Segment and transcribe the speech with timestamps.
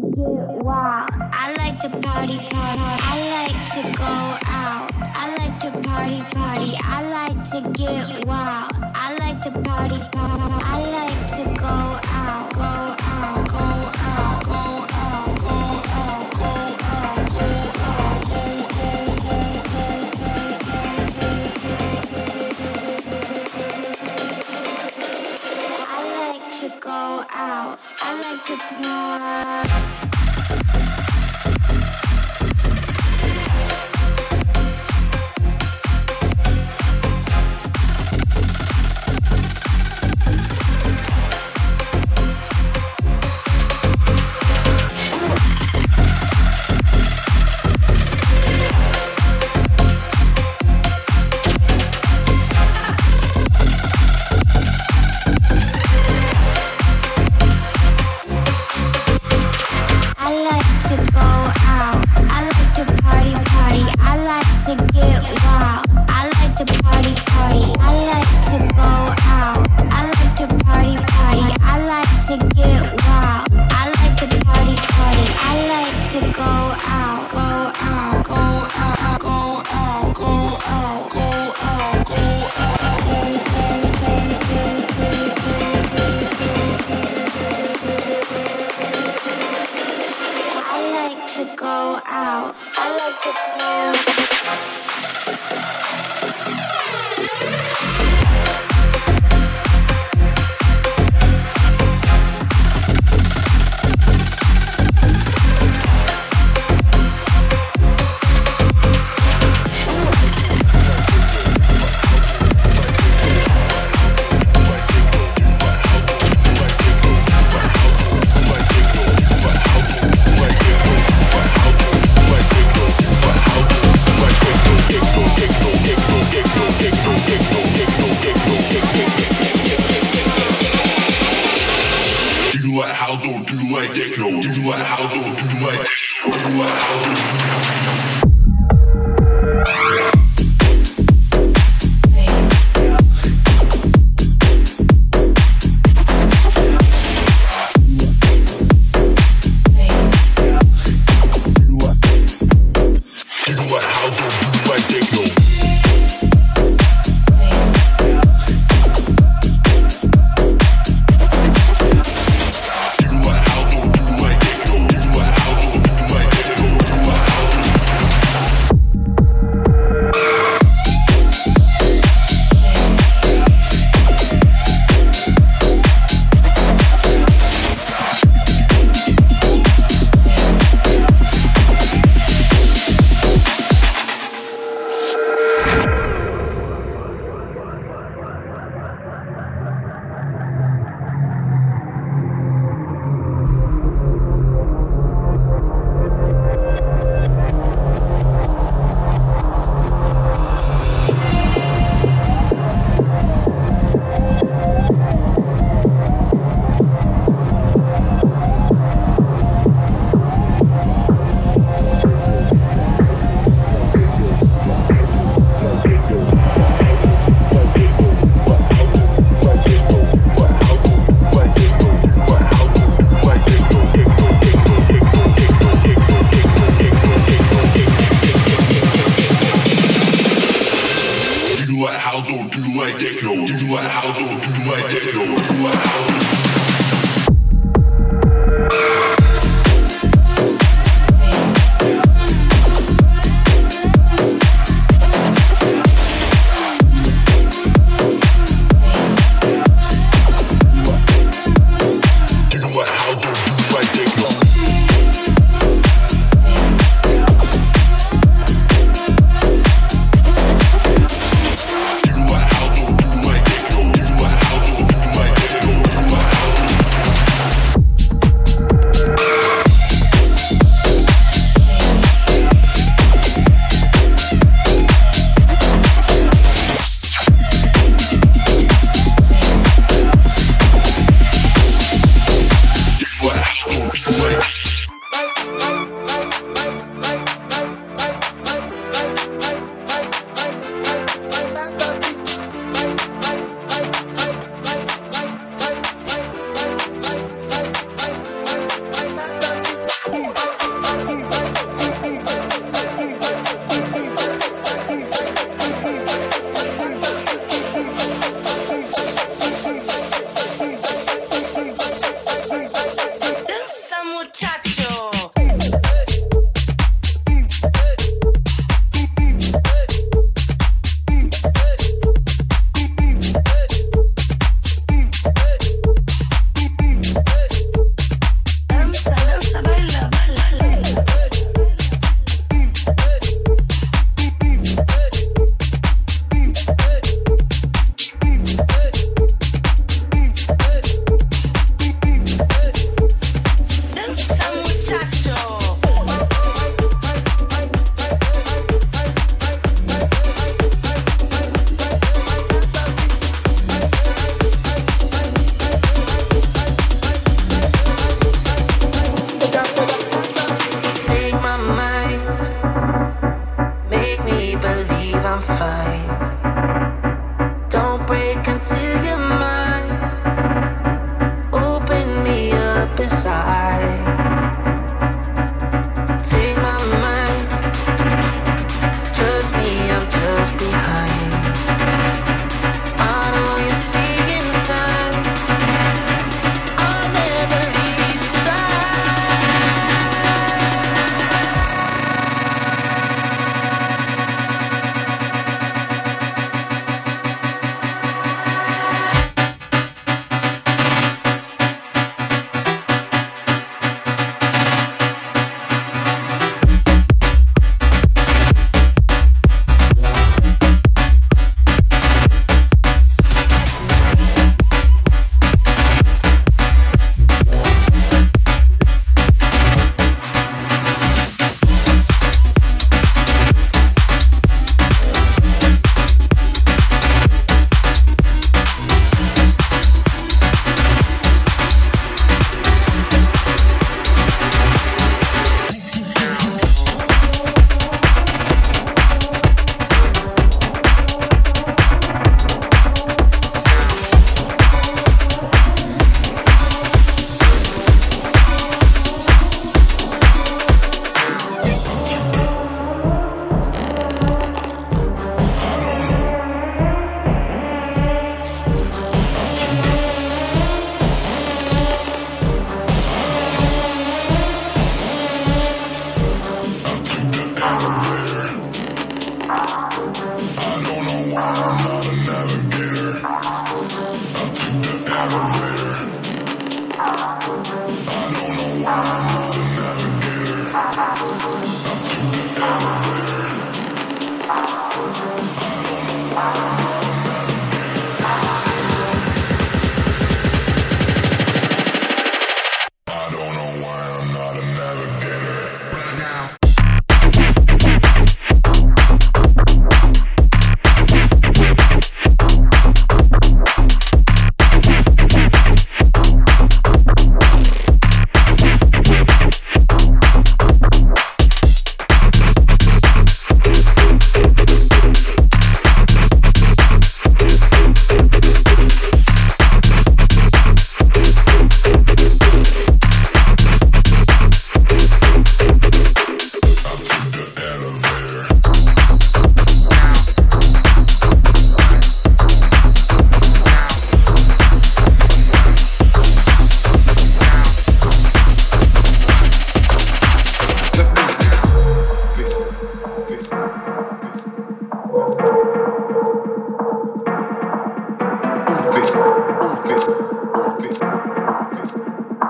[0.00, 1.08] to get wild.
[1.32, 2.82] I like to party, party.
[3.02, 4.14] I like to go
[4.46, 4.90] out.
[4.98, 6.74] I like to party, party.
[6.82, 8.72] I like to get wild.
[8.94, 10.54] I like to party, party.
[10.64, 11.74] I like to go
[12.18, 12.83] out, go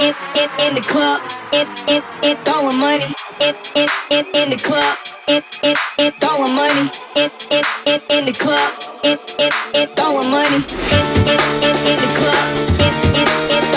[0.00, 1.20] it it in the club,
[1.52, 4.96] it it it throwing money, it it it in the club,
[5.28, 8.72] it it it throwing money, it it it in the club,
[9.04, 10.56] it it it throwing money,
[10.96, 13.69] it it it in the club.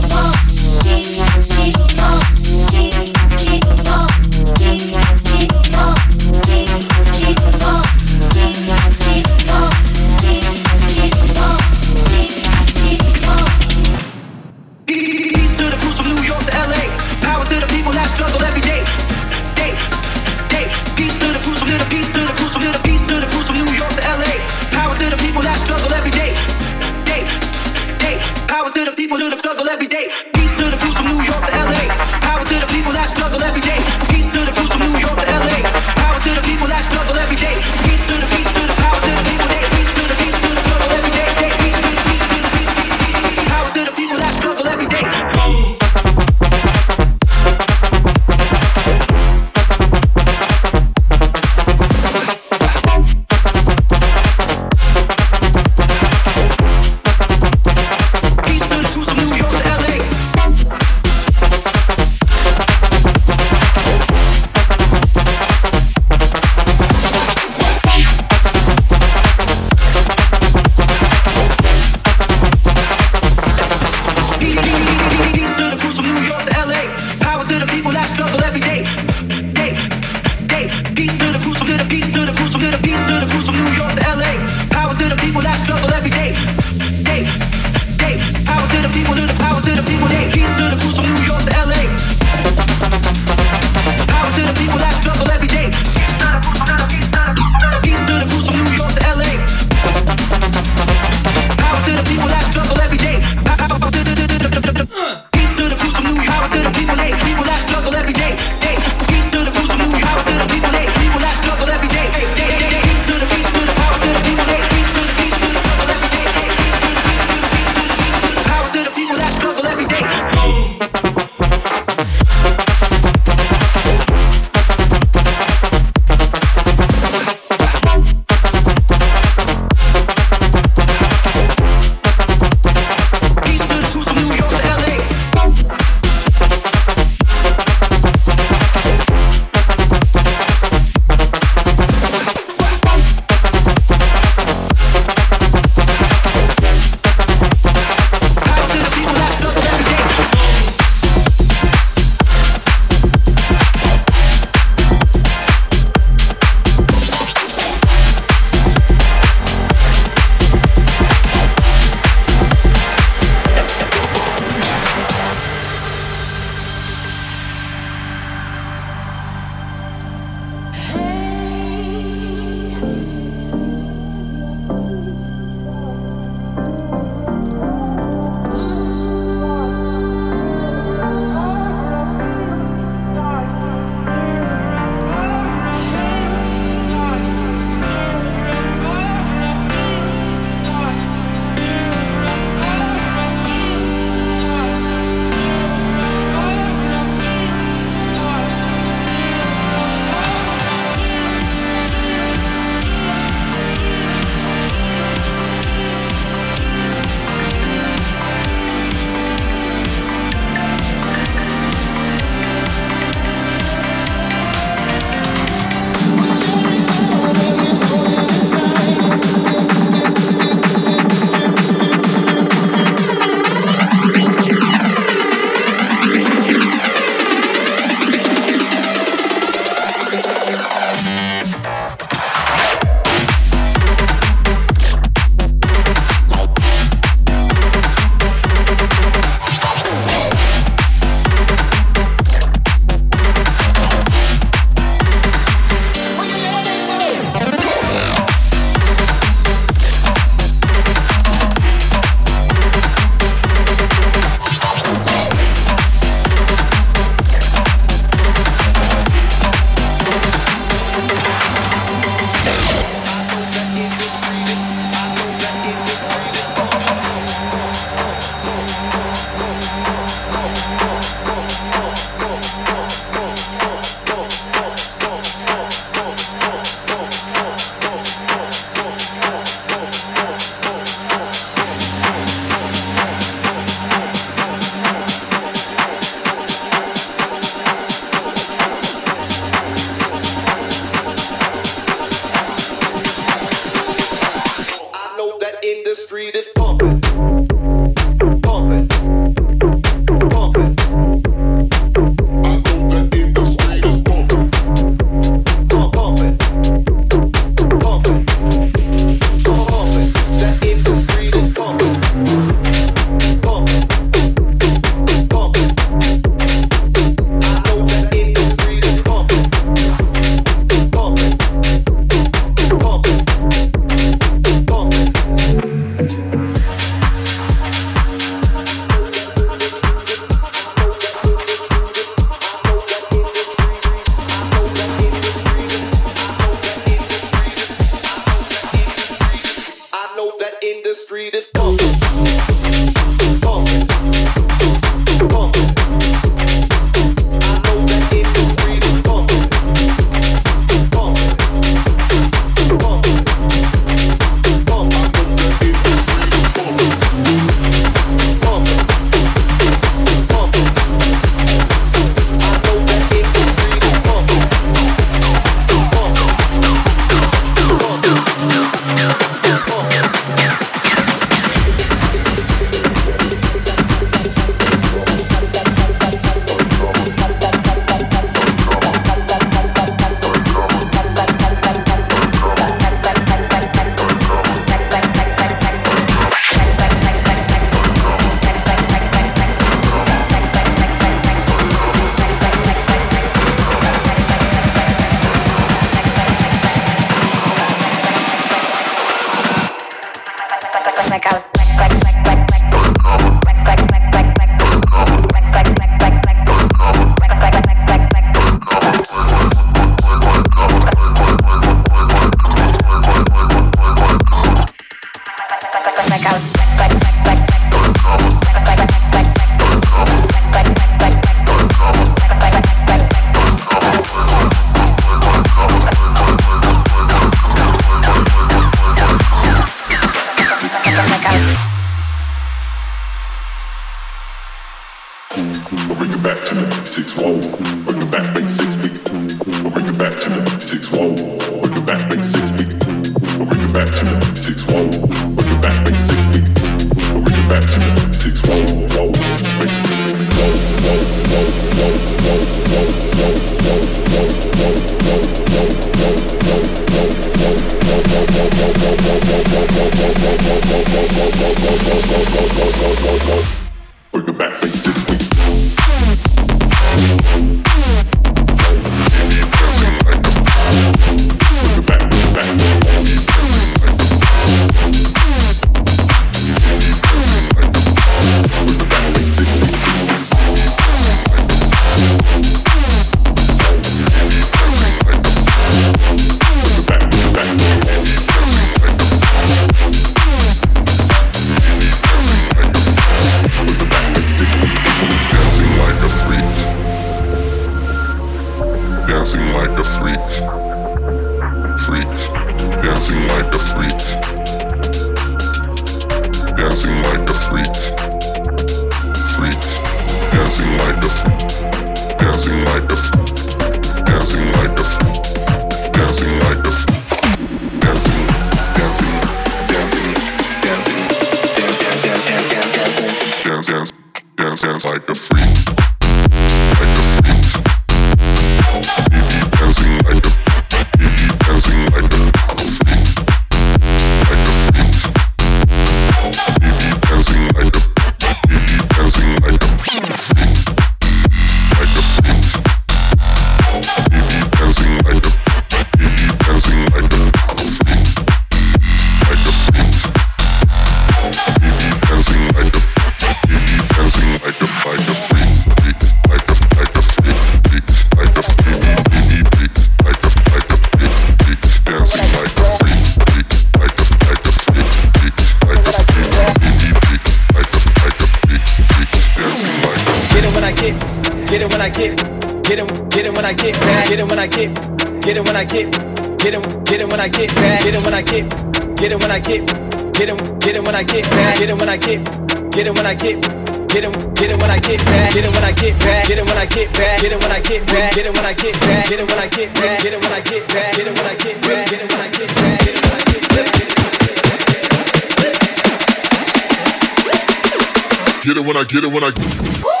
[598.41, 600.00] get it when I get it when I.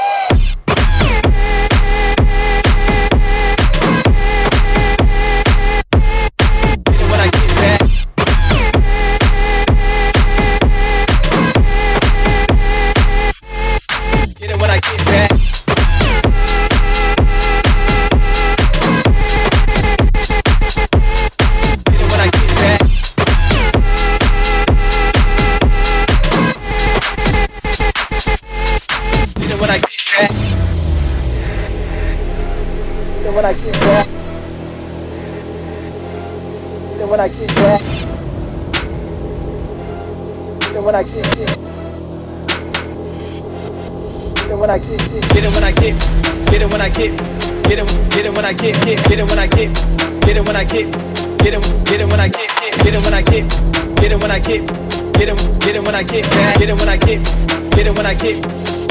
[58.01, 58.41] when I get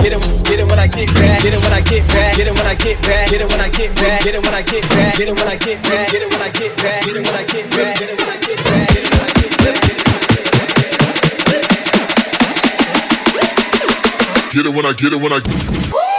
[0.00, 2.46] Get it, get it when I get back, get it when I get back, get
[2.46, 4.62] it when I get back, get it when I get back, get it when I
[4.62, 7.16] get back, get it when I get back, get it when I get back, get
[7.16, 9.34] it when I get back, get it when I get back, get it when I
[9.34, 10.00] get back, get it when I get back.
[14.52, 16.09] Get it when I get it when I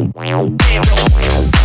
[0.00, 0.82] Wow, wow,
[1.12, 1.59] wow.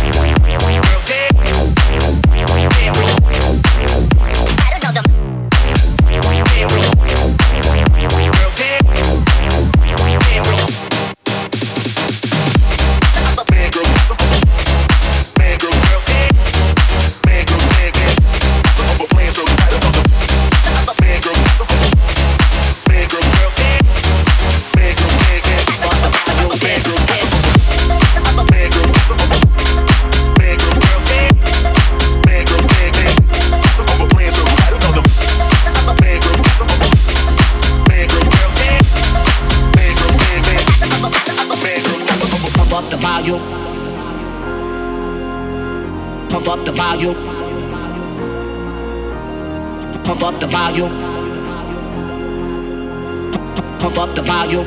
[46.96, 47.14] volume.
[50.04, 50.90] Pump up the volume.
[53.78, 54.66] Pump up the volume.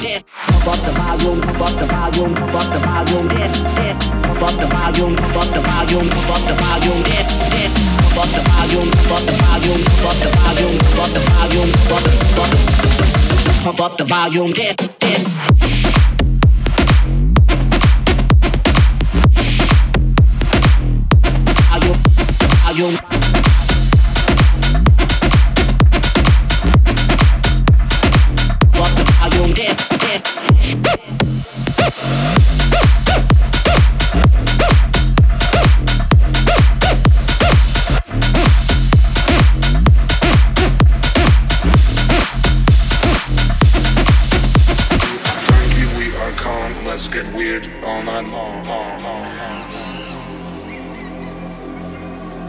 [0.00, 0.22] Yes.
[0.22, 4.08] Pump up the volume, pump up the volume, pump up the volume, yes, yes.
[4.22, 7.72] Pump up the volume, pump up the volume, pump up the volume, yes, yes.
[8.00, 11.20] Pump up the volume, pump up the volume, pump up the volume, pump up the
[11.20, 12.50] volume, pump up the, volume.
[12.50, 13.64] pump up the, volume.
[13.64, 15.79] pump up the volume, yes, yes.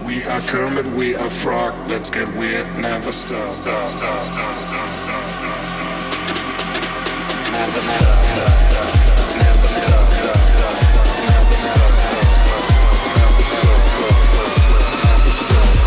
[0.05, 3.53] We are Kermit, we are Frog, let's get weird, never stop.
[3.53, 4.81] stop, stop, stop, stop.
[7.51, 10.75] Never stop, stop, stop, stop, never stop, stop, stop,
[11.27, 11.91] never stop,
[13.17, 13.75] never stop,
[15.03, 15.81] never stop.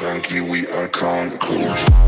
[0.00, 1.40] Funky, we are Concord.
[1.40, 2.07] cool.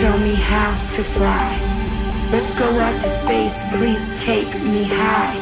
[0.00, 1.50] Show me how to fly.
[2.32, 5.36] Let's go out to space, please take me high.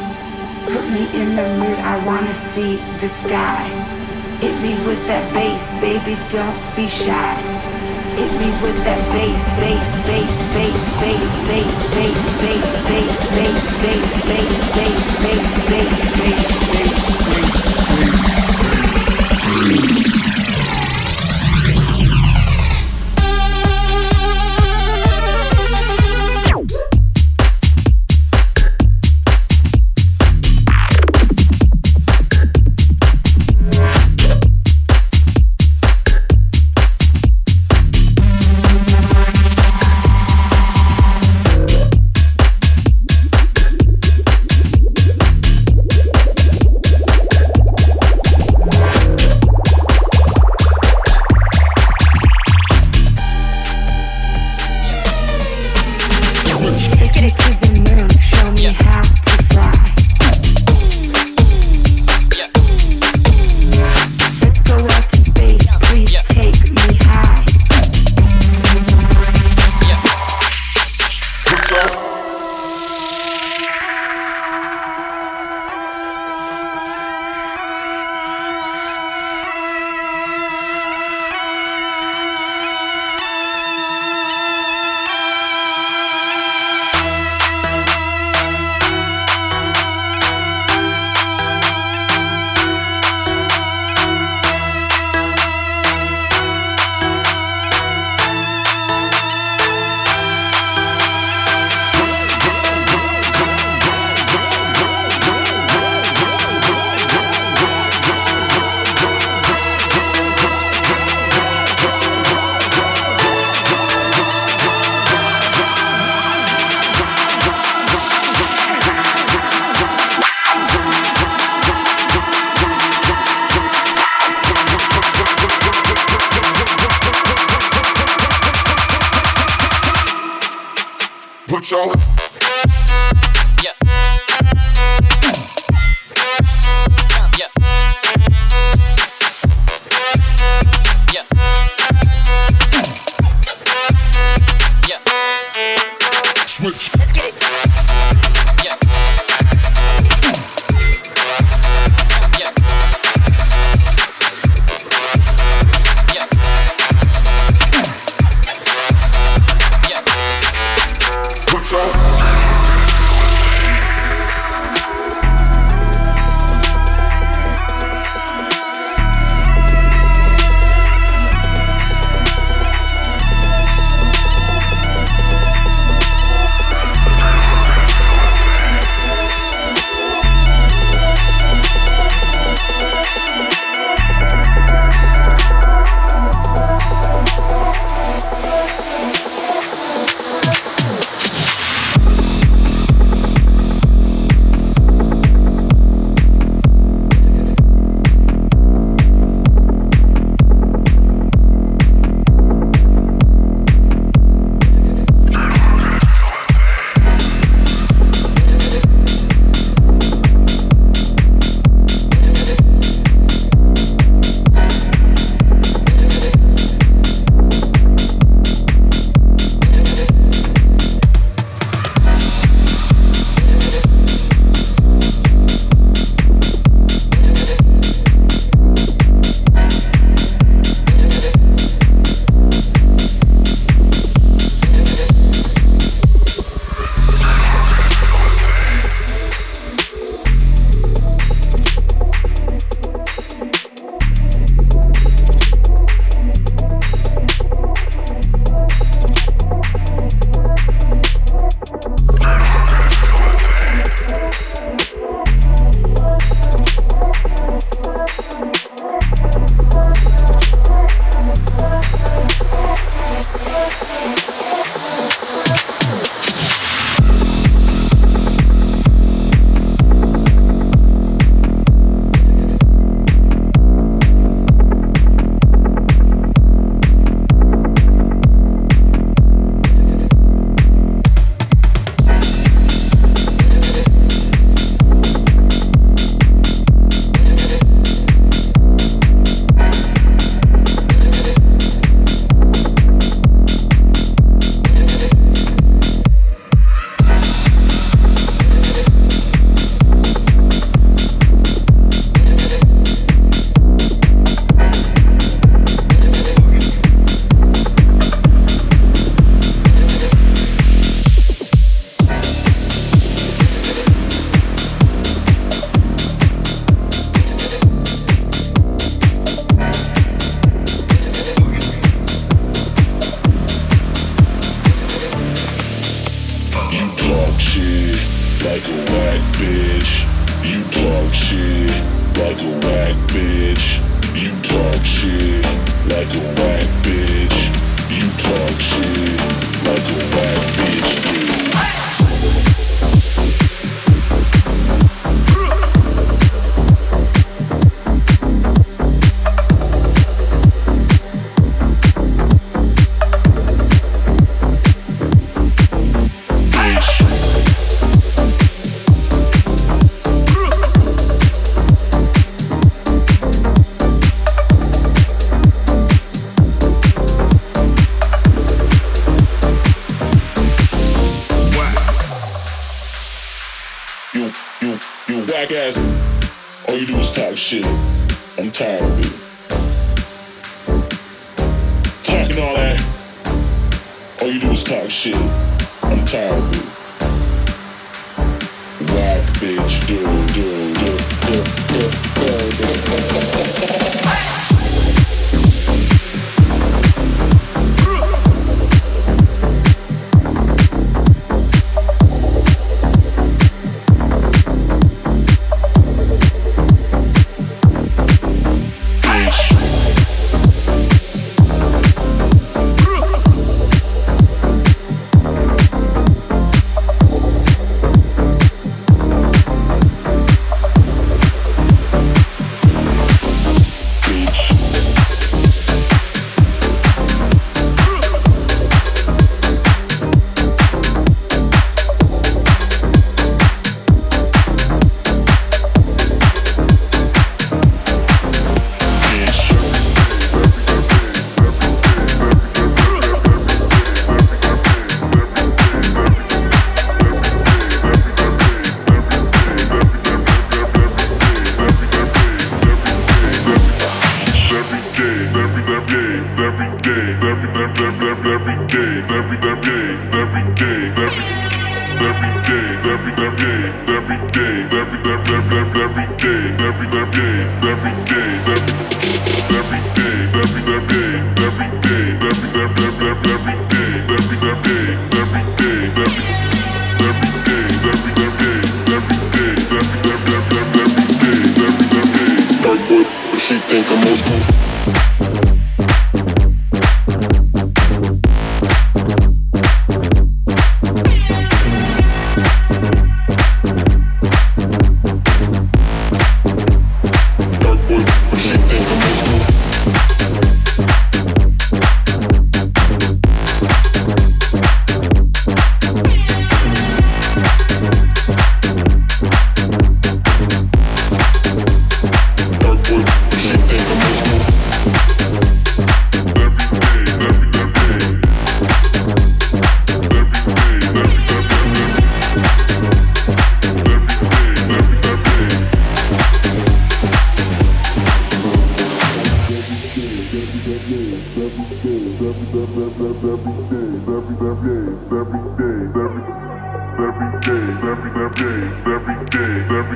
[0.65, 3.63] Put me in the mood, I wanna see the sky.
[4.41, 7.35] Hit me with that bass, baby, don't be shy.
[8.19, 14.11] Hit me with that bass, bass, bass, bass, bass, bass, bass, bass, bass, bass, bass,
[14.27, 17.38] bass, bass, bass, bass, bass, bass,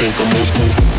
[0.00, 0.89] think I'm most school.